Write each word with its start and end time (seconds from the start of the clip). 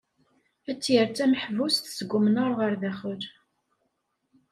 Ad 0.69 0.77
tt-yerr 0.77 1.07
d 1.11 1.15
tameḥbust 1.17 1.85
seg 1.97 2.09
umnar 2.17 2.51
ɣer 2.59 2.73
daxel. 2.81 3.21